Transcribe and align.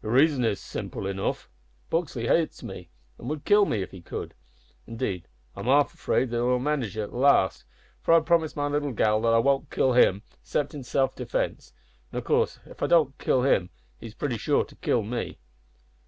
"The 0.00 0.08
reason 0.08 0.44
Is 0.44 0.58
simple 0.58 1.06
enough. 1.06 1.48
Buxley 1.88 2.26
hates 2.26 2.64
me, 2.64 2.90
and 3.18 3.30
would 3.30 3.44
kill 3.44 3.66
me 3.66 3.82
if 3.82 3.92
he 3.92 4.00
could. 4.02 4.34
Indeed 4.84 5.28
I'm 5.54 5.66
half 5.66 5.94
afraid 5.94 6.30
that 6.30 6.38
he 6.38 6.42
will 6.42 6.58
manage 6.58 6.96
it 6.96 7.02
at 7.02 7.12
last, 7.12 7.62
for 8.02 8.14
I've 8.14 8.26
promised 8.26 8.56
my 8.56 8.66
little 8.66 8.90
gal 8.90 9.20
that 9.20 9.32
I 9.32 9.38
won't 9.38 9.70
kill 9.70 9.92
him 9.92 10.24
'cept 10.42 10.74
in 10.74 10.82
self 10.82 11.14
defence, 11.14 11.72
an' 12.10 12.18
of 12.18 12.24
course 12.24 12.58
if 12.66 12.82
I 12.82 12.88
don't 12.88 13.16
kill 13.16 13.42
him 13.42 13.70
he's 13.96 14.14
pretty 14.16 14.38
sure 14.38 14.64
to 14.64 14.74
kill 14.74 15.02
me." 15.04 15.38